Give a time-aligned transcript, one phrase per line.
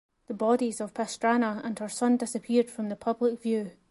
[0.25, 3.73] The bodies of Pastrana and her son disappeared from the public view.